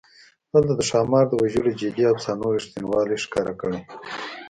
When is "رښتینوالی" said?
2.57-3.17